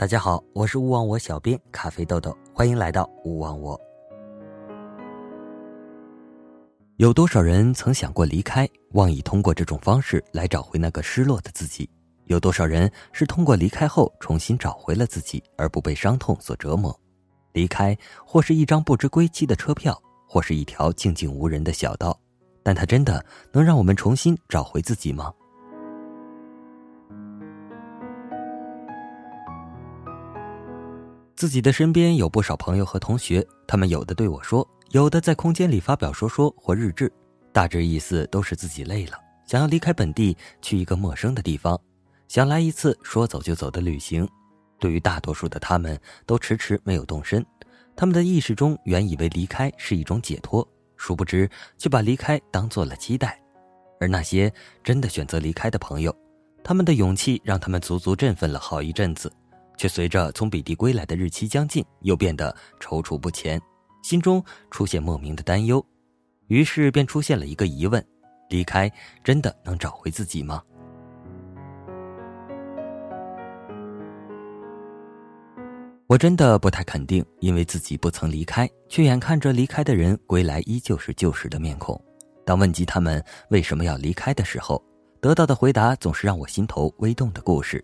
[0.00, 3.78] 大家好，我是勿忘我小编咖啡豆豆，欢迎来到勿忘我。
[6.96, 11.86] 有多少人曾想过离开，妄以通过这种方式来找回那个失落的自己？
[12.28, 16.98] 有多少人是通过离开后重新找回了自己，而不被伤痛所折磨？
[17.52, 17.94] 离开
[18.24, 22.18] 或是一张不知归期的车票，或是一条静静无人的小道，
[22.62, 23.22] 但它真的
[23.52, 25.30] 能让我们重新找回自己吗？
[31.40, 37.10] 自己的身边有不少朋友和同学，他们有的对我说，有的在空间里发表说说或日志，
[37.50, 41.80] 大致意思都是自己累了，想要离开本地，去一个陌生的地方，
[42.28, 44.28] 想来一次说走就走的旅行。
[44.78, 47.42] 对于大多数的他们，都迟迟没有动身。
[47.96, 51.48] 他们的意识中原以为离开是一种解脱，殊不知
[51.78, 53.40] 却把离开当做了期待。
[53.98, 54.52] 而那些
[54.84, 56.14] 真的选择离开的朋友，
[56.62, 59.32] 他们的勇气让他们足足振奋了好一阵子。
[59.80, 63.58] 却随着从彼地归来的日期将近，又变得踌躇不前，
[64.02, 65.82] 心中出现莫名的担忧，
[66.48, 68.06] 于是便出现了一个疑问：
[68.50, 68.92] 离开
[69.24, 70.62] 真的能找回自己吗？
[76.06, 81.98] 我真的不太肯定，因为自己不曾离开，却眼看着离开的人归来依旧是旧时的面孔。
[82.44, 84.84] 当问及他们为什么要离开的时候，
[85.22, 87.82] 得到的回答总是让我心头微动的故事。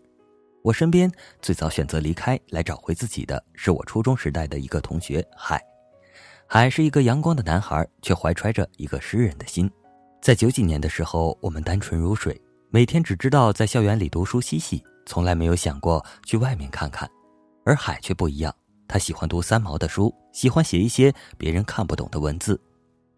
[0.67, 1.09] 我身边
[1.41, 5.65] 最早选择离开来找回自己的是我初中时代的一个同学海，
[6.45, 9.71] 海是一个阳光的男孩，却怀揣着一个诗人的心。
[10.21, 12.37] 在九几年的时候，我们单纯如水，
[12.69, 17.09] 每天只知道在校园里读书嬉戏，从来没有想过去外面看看。
[17.65, 18.53] 而海却不一样，
[18.89, 22.61] 他喜欢读三毛的书，喜欢写一些别人看不懂的文字。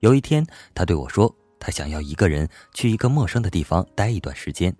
[0.01, 4.71] 有一天，他对我说，他想要一个人去一个陌生的地方待一段时间。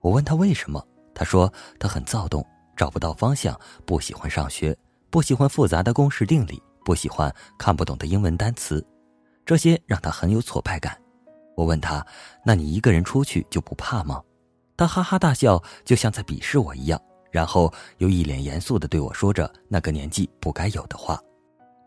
[0.00, 0.82] 我问他为什么。
[1.16, 4.76] 他说他很躁动，找不到方向，不喜欢上学，
[5.08, 8.86] 不喜欢复杂的公式定理，不喜欢看不懂的英文单词，
[9.46, 10.94] 这些让他很有挫败感。
[11.56, 12.06] 我问他
[12.44, 14.22] ：“那你一个人出去就不怕吗？”
[14.76, 17.00] 他哈哈大笑，就像在鄙视我一样，
[17.30, 21.18] 然后又一脸严肃地对我说着那个年纪不该有的话：“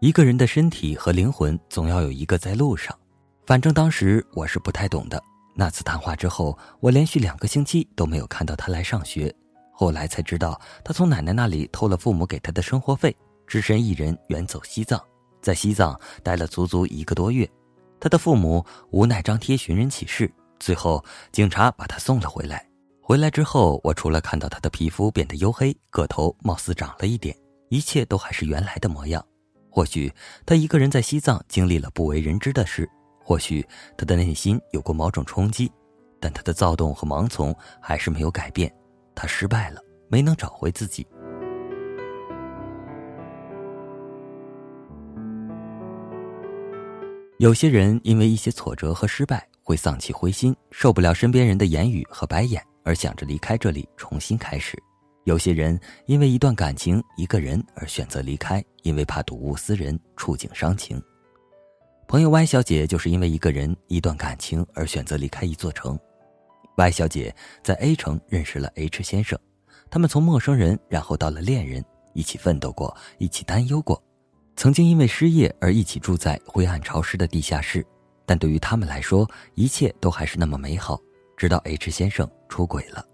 [0.02, 2.98] 一个人的身体和灵魂总要有一个在路上。”
[3.46, 5.24] 反正当时我是不太懂的。
[5.60, 9.30] 那次谈话之后，我连续两个星期都没有看到他来上学。
[9.74, 13.14] 后来才知道，他从奶奶那里偷了父母给他的生活费，
[13.46, 14.98] 只身一人远走西藏，
[15.42, 17.46] 在西藏待了足足一个多月。
[18.00, 21.04] 他的父母无奈张贴寻人启事，最后
[21.34, 22.66] 警察把他送了回来。
[23.02, 27.36] 回来之后，我除了看到他的皮肤变得黝黑，个头貌似长了一点，
[27.68, 29.22] 一切都还是原来的模样。
[29.70, 30.10] 或许
[30.46, 32.90] 他一个人在西藏经历了不为人知的事。
[33.30, 33.64] 或许
[33.96, 35.72] 他的内心有过某种冲击，
[36.20, 38.74] 但他的躁动和盲从还是没有改变。
[39.14, 41.06] 他失败了，没能找回自己。
[47.38, 54.76] 有些人因为一些挫折和失败会丧气灰心，受不了身边人的言语和白眼，而想着离开这里重新开始。
[55.26, 61.00] 有些人因为一段感情、一个人而选择离开，因为怕睹物思人，触景伤情。
[62.10, 65.96] 朋友 Y 小姐就是因为一个人、一段感情而选择离开一座城。
[66.76, 69.38] Y 小姐在 A 城认识了 H 先生，
[69.92, 74.02] 他们从陌生人，然后到了恋人，一起奋斗过，一起担忧过，
[74.56, 77.86] 曾经因为失业而一起住在灰暗潮湿的地下室。
[78.26, 81.00] 但对于他们来说，一切都还是那么美好。
[81.38, 83.06] 直到 H 先生出轨了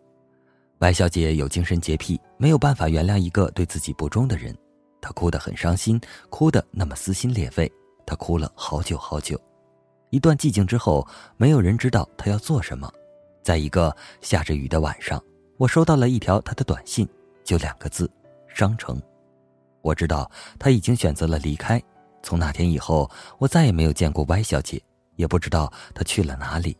[0.80, 4.58] ，Y 小姐有精神洁癖，没有办法原谅一个对自己不忠的人，
[5.02, 7.70] 她哭得很伤心，哭得那么撕心裂肺。
[8.06, 9.40] 他哭了好久好久，
[10.10, 11.08] 一段寂静之后，
[11.38, 12.92] 没有人知道他要做什么。
[13.44, 15.22] 在一个下着雨的晚上，
[15.58, 17.08] 我收到了一条他的短信，
[17.44, 18.10] 就两个字：
[18.48, 19.02] 商城。
[19.82, 21.82] 我知道他已经选择了离开。
[22.24, 24.82] 从那天以后，我再也没有见过 Y 小姐，
[25.16, 26.76] 也不知道她去了哪里。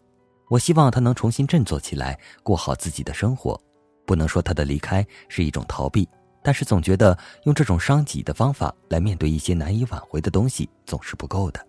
[0.50, 3.60] 我希望她能重新振作起来，过好自己的生活。
[4.08, 6.10] 不能说她的离开是一种逃避。
[6.46, 11.60] 但是总觉得用这种伤己的方法来面对一些难以挽回的东西，总是不够的。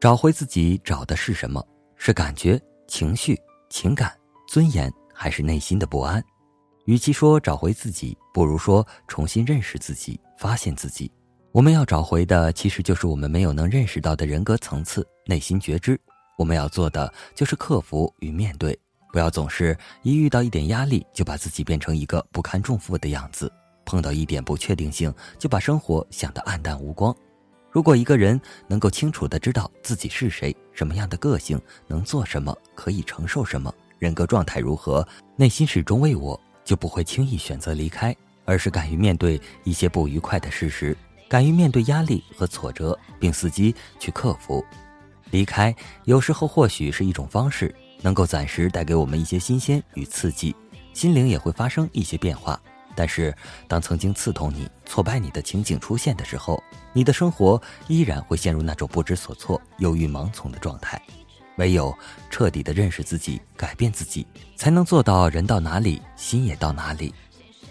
[0.00, 1.62] 找回自己，找的是什么？
[1.96, 3.38] 是感觉、情绪、
[3.68, 4.10] 情感、
[4.48, 6.24] 尊严，还是内心的不安？
[6.86, 11.12] 与其说找回自己，不如说重新认识自己、发现自己。
[11.52, 16.00] 我们要找回的，其实就是我们没有能认识到的人格层次、内心觉知。
[16.38, 18.78] 我们要做的，就是克服与面对。
[19.14, 23.48] 不要总是一遇到一点压力就把自己变成一个不堪重负的样子，
[23.84, 27.14] 碰到一点不确定性就把生活想得黯淡无光。
[27.70, 35.06] 如果一个人能够清楚的知道自己是谁、什么样的个性、能做什么、可以承受什么，人格状态如何，
[35.36, 38.12] 内心始终为我，就不会轻易选择离开，
[38.44, 40.96] 而是敢于面对一些不愉快的事实，
[41.28, 44.64] 敢于面对压力和挫折，并伺机去克服。
[45.30, 45.72] 离开
[46.02, 47.72] 有时候或许是一种方式，
[48.04, 50.54] 能够暂时带给我们一些新鲜与刺激，
[50.92, 52.60] 心灵也会发生一些变化。
[52.94, 53.34] 但是，
[53.66, 56.62] 当曾经刺痛你、挫败你的情景出现的时候，
[56.92, 61.00] 你的生活依然会陷入那种不知所措、忧郁盲从的状态。
[61.56, 61.96] 唯有
[62.28, 67.14] 彻底的认识自己、改变自己，才能做到人到哪里，心也到哪里。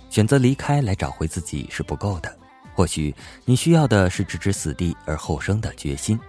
[0.09, 2.35] 选择离开来找回自己是不够的，
[2.73, 3.13] 或许
[3.45, 6.19] 你需要的是置之死地而后生的决心。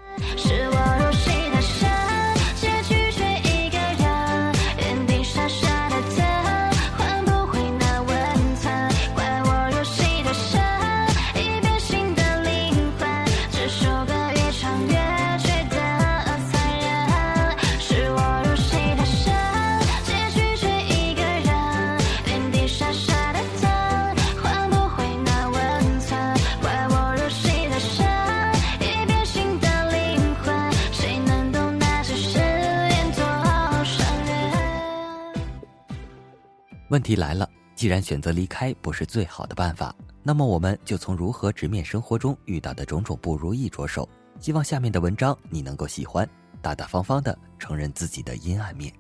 [37.05, 44.09] 题来了，既然选择离开不是最好的办法，那么我们就从如何直面生活中遇到的种种不如意着手。
[44.41, 46.29] 希望下面的文章你能够喜欢，
[46.63, 48.93] 大大方方的承认自己的阴暗面。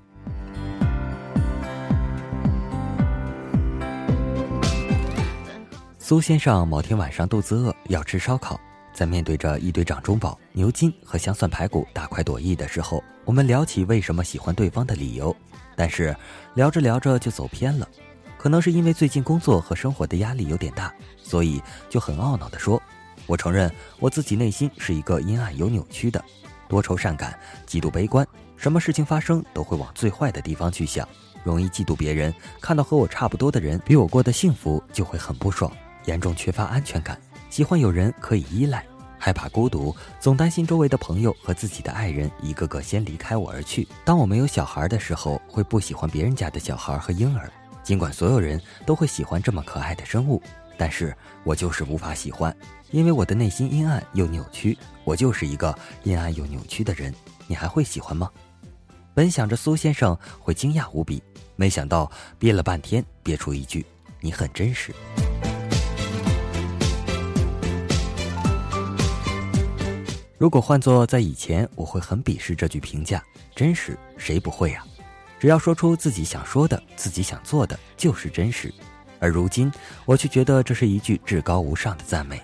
[5.98, 8.60] 苏先生某天晚上肚子饿，要吃烧烤，
[8.92, 15.34] 在面对着一堆掌中宝、牛筋和香蒜排骨大快朵颐的时候，我们聊起为什么喜欢对方的理由。
[15.76, 16.15] 但是
[16.55, 17.88] 聊着聊着就走偏了，
[18.38, 20.93] 可能是因为最近工作和生活的压力有点大，
[21.23, 22.81] 所以就很懊恼地说
[23.26, 26.23] ：“我承认我自己内心是一个阴暗有扭曲的，
[26.69, 28.26] 多愁善感，极度悲观，
[28.56, 31.09] 什么事情发生都会往最坏的地方去想，
[31.43, 35.71] 容易嫉妒别人，看到和我差不多的人比我过得幸福就会很不爽，
[36.05, 38.85] 严重缺乏安全感，喜欢有人可以依赖。”
[39.25, 43.88] 害怕孤独，总担心周围的朋友和自己的爱人一个个先离开我而去。
[44.05, 47.50] 当我没有小孩的时候，会不喜欢别人家的小孩和婴儿。
[47.82, 50.43] 尽管所有人都会喜欢这么可爱的生物，
[50.76, 52.55] 但是我就是无法喜欢，
[52.91, 54.76] 因为我的内心阴暗又扭曲。
[55.05, 57.11] 我就是一个阴暗又扭曲的人，
[57.47, 58.31] 你还会喜欢吗？
[59.15, 61.23] 本想着苏先生会惊讶无比，
[61.56, 63.87] 没想到憋了半天，憋出一句
[64.21, 64.94] ：“你很真实。”
[70.36, 73.22] 如果换作在以前，我会很鄙视这句评价。
[73.54, 74.84] 真实，谁不会呀？
[75.38, 78.72] 只要说出自己想说的、自己想做的，就是真实。
[79.20, 79.70] 而如今，
[80.04, 82.42] 我却觉得这是一句至高无上的赞美。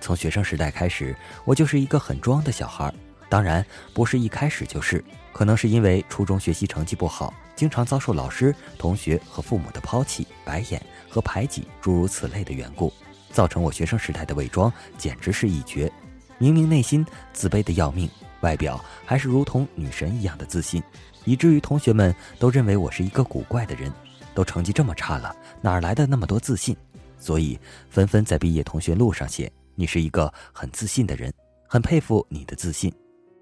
[0.00, 1.14] 从学生时代开始，
[1.44, 2.92] 我就是一个很装的小孩。
[3.28, 3.64] 当然，
[3.94, 12.92] 不是一开始就是，可能是因为初中学习成绩不好，经常遭受老师、同学和父母的抛弃、白眼和排挤，诸如此类的缘故，
[13.30, 15.90] 造成我学生时代的伪装简直是一绝。
[16.38, 18.08] 明明内心自卑的要命，
[18.40, 20.82] 外表还是如同女神一样的自信，
[21.24, 23.92] 以至于同学们都认为我是一个古怪的人。
[24.34, 26.76] 都成绩这么差了，哪来的那么多自信？
[27.18, 27.58] 所以
[27.90, 31.34] 纷纷在毕业同学录上写：“你是一个很自信的人，
[31.68, 32.92] 很佩服你的自信。”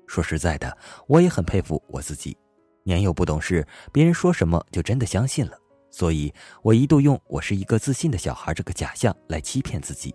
[0.09, 0.75] 说实在的，
[1.07, 2.35] 我也很佩服我自己。
[2.83, 5.53] 年幼不懂事，别人说什么就真的相信了。
[5.91, 6.33] 所以
[6.63, 10.15] 我一度用“我是一个自信的小孩”这个假象来欺骗自己。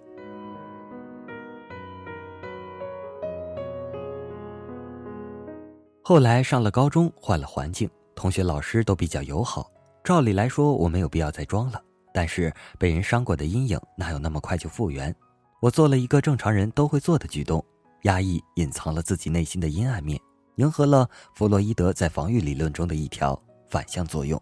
[6.12, 9.72] 后来上了高中，换了环境，同学、老师都比较友好。
[10.03, 11.82] 照理来说，我没有必要再装了。
[12.13, 15.15] 但是被人伤过的阴影哪有那么快就复原？
[15.62, 17.63] 我做了一个正常人都会做的举动，
[18.01, 20.20] 压抑、隐藏了自己内心的阴暗面，
[20.58, 24.38] 迎合了弗洛伊德在防御理论中的一条反向作用，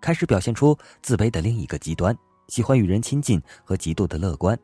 [0.00, 4.56] 开始表现出自卑的另一个极端，喜欢与人亲近和极度的乐观。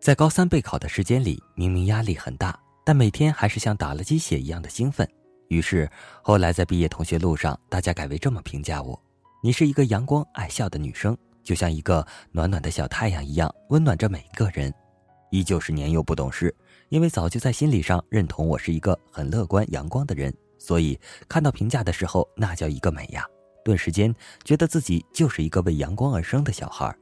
[0.00, 5.06] 在高三备考的时间里，明明压力很大，但每天还是像打了鸡血一样的兴奋。
[5.48, 5.90] 于是，
[6.22, 9.00] 后来在毕业同学录上，大家改为这么评价我：
[9.42, 14.72] 你是一个阳光爱笑的女生，就像一个暖暖的小太阳一样，温暖着每一个人。
[15.30, 16.54] 依旧是年幼不懂事，
[16.90, 23.26] 因为早就在心理上认同我是一个很乐观阳光的人，所以看到评价的时候，那叫一个美呀！
[23.64, 24.14] 顿时间
[24.44, 26.94] 觉得自己就是一个为阳光而生的小孩。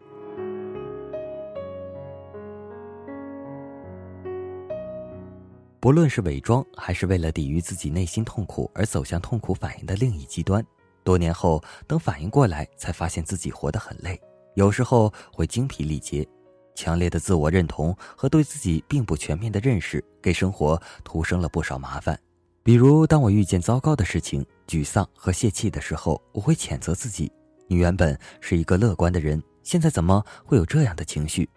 [5.86, 10.60] 不论是伪装，还是为了抵御自己内心痛苦而走向痛苦反应的另一极端，
[11.04, 14.20] 多年后等反应过来，才发现自己活得很累，
[14.56, 16.26] 有时候会精疲力竭。
[16.74, 22.18] 强烈的自我认同和对自己并不全面的认识，给生活徒生了不少麻烦。
[22.64, 27.30] 比如，当我遇见糟糕的事情、沮丧和泄气的时候，我会谴责自己：
[27.68, 31.48] 你原本是一个乐观的人，现在怎么会有这样的情绪？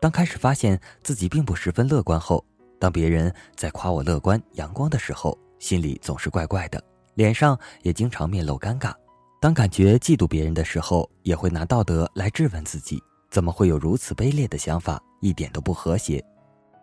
[0.00, 2.42] 当开始发现自己并不十分乐观后，
[2.78, 6.82] 当别人在夸我乐观阳光的时候，心里总是怪怪的，
[7.14, 8.92] 脸上也经常面露尴尬。
[9.40, 15.00] 当感觉嫉妒别人的时候，也会拿道德来质问自己：怎么会有如此卑劣的想法？
[15.20, 16.22] 一点都不和谐。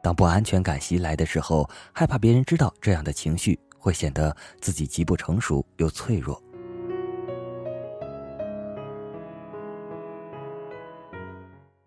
[0.02, 6.42] 当不安全感袭来的时候，害怕别人知道这样的情绪，会显得自己极不成熟又脆弱。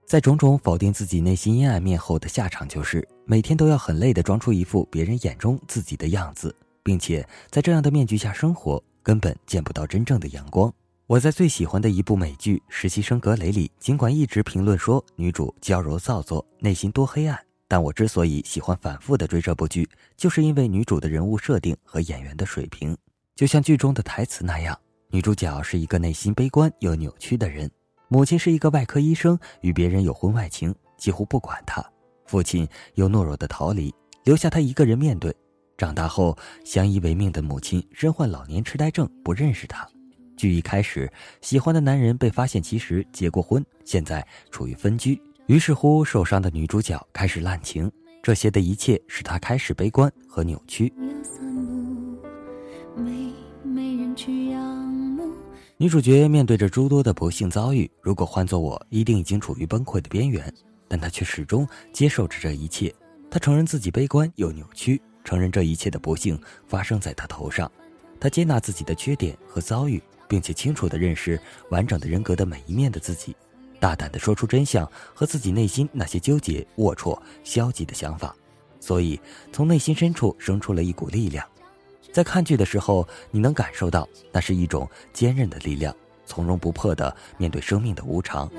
[0.07, 10.73] 在种种否定自己内心阴暗面后的下场，就是每天都要很累的装出一副别人眼中自己的样子，并且在这样的面具下生活，根本见不到真正的阳光。
[11.09, 17.37] 我在最喜欢的一部美剧《实习生格雷》里，尽管一直评论说女主娇柔造作，内心多黑暗。
[17.67, 22.97] 但我之所以喜欢反复的追这部剧，就是因为女主的人物设定和演员的水平，
[23.35, 24.79] 就像剧中的台词那样，
[25.11, 27.69] 女主角是一个内心悲观又扭曲的人，
[28.09, 31.83] 母亲是一个外科医生，与别人有婚外情，几乎不管他；
[32.27, 33.93] 父亲又懦弱的逃离，
[34.25, 35.35] 留下他一个人面对。
[35.77, 39.87] 长大后相依为命的母亲身患老年痴呆症，不认识他。
[40.37, 41.11] 剧一开始，
[41.41, 45.21] 喜欢的男人被发现其实结过婚，现在处于分居。
[45.47, 47.91] 于是乎，受伤的女主角开始滥情，
[48.23, 50.93] 这些的一切使她开始悲观和扭曲
[52.97, 53.33] 没
[53.63, 54.76] 没人知道。
[55.79, 60.51] 女主角面对着诸多的不幸遭遇，如果换做我，一定已经处于崩溃的边缘。
[60.89, 62.95] 但她却始终接受着这一切。
[63.31, 67.71] 她承认自己悲观又扭曲，承认这一切的不幸发生在她头上。
[68.19, 73.37] 她接纳自己的缺点和遭遇，并且清楚地认识完整的人格的每一面的自己。
[73.79, 78.35] 大胆地说出真相和自己内心那些纠结、龌龊、消极的想法，
[78.81, 79.21] 所以
[79.53, 81.47] 从内心深处生出了一股力量。
[82.13, 85.95] 在看剧的时候，你能感受到那是一种坚韧的力量，
[86.25, 88.51] 从容不迫的面对生命的无常。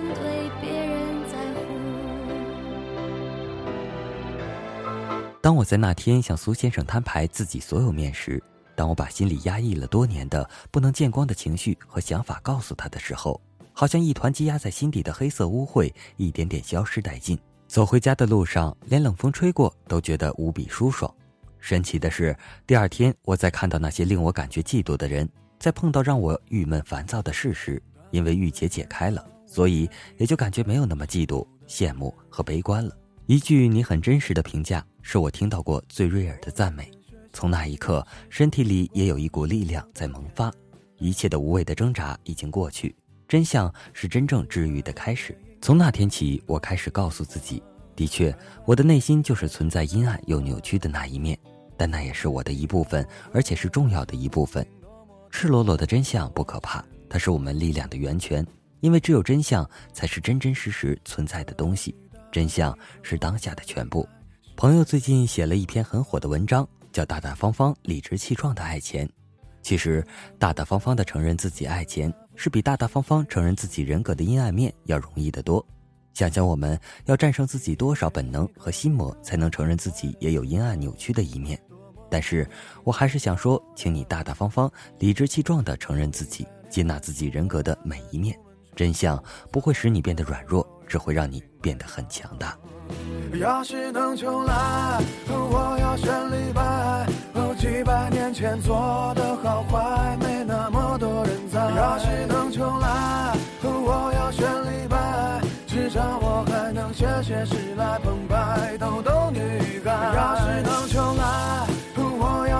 [5.42, 8.42] 当我在那天向苏先生摊牌自己所有面时，
[8.76, 13.40] 当我把心里压抑了多年的不能见光的情绪和想法告诉他的时候。
[13.74, 17.38] 好像一团积压在心底的黑色污秽，一点点消失殆尽。
[17.68, 21.14] 走回家的路上，连冷风吹过都觉得无比舒爽。
[21.60, 22.36] 神奇的是，
[22.66, 25.28] 第二天我在看到那些令我感觉嫉妒的人，
[25.60, 32.96] 在碰到让我郁闷烦躁的事时，因为郁结解开了，所以也就感觉没有那么嫉妒、羡慕和悲观了。
[33.26, 36.90] 一句你很真实的评价，是我听到过最悦耳的赞美。
[37.34, 40.52] 从那一刻，身体里也有一股力量在萌发，
[40.98, 42.96] 一切的无谓的挣扎已经过去。
[43.28, 45.38] 真相是真正治愈的开始。
[45.62, 47.62] 从那天起，我开始告诉自己：
[47.96, 48.34] 的确，
[48.66, 51.38] 我的内心就是存在阴暗又扭曲的那一面，
[51.78, 54.66] 但那也是我的一部分，而且是重要的一部分。
[55.30, 58.46] 赤裸裸的真相不可怕，它是我们力量的源泉，
[58.80, 61.96] 因为只有真相才是真真实实存在的东西。
[62.32, 64.08] 真相是当下的全部。
[64.56, 69.08] 朋友最近写了一篇很火的文章，叫《大大方方、理直气壮的爱钱》。
[69.62, 70.06] 其实，
[70.40, 72.14] 大大方方的承认自己爱钱。
[72.40, 75.66] 是比大大方方承认自己人格的阴暗面要容易得多。
[76.14, 81.60] 想想我们要战胜自己多少本能和心魔，才能承认自己也有阴暗扭曲的一面。
[82.10, 82.48] 但是
[82.84, 88.38] 我还是想说，请你大大方方、理直气壮地承认自己，接纳自己人格的每一面。
[88.76, 89.22] 真相
[89.52, 92.58] 不会使你变得软弱，只会让你变得很强大。
[93.40, 97.08] 要是能重来，我要选李白。
[97.58, 101.60] 几百年前做的好坏，没那么多人在。
[101.60, 109.40] 要是能重来，我要选李白，至少我还能写写诗来澎湃逗逗女
[109.84, 109.92] 孩。
[110.16, 111.68] 要是能重来，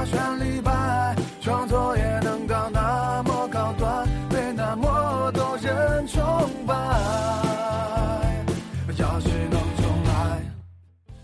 [0.10, 6.24] 我要选李白，创作也能到那么高端，被那么多人崇
[6.66, 6.74] 拜。
[8.98, 10.42] 要是能重来，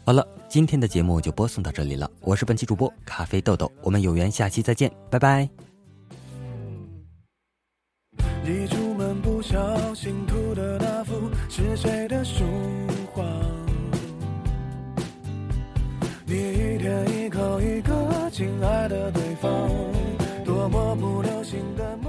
[0.06, 0.28] 好了。
[0.50, 5.50] 今天的节目就播送到这里了，我是本期主播咖啡豆豆，我们有缘下期再见，拜拜。
[8.46, 12.44] 一出门不小心涂的那幅是谁的书
[13.12, 13.24] 画？
[16.26, 18.03] 你一天一口一个
[18.34, 19.70] 亲爱的对方，
[20.44, 22.03] 多么不流行的。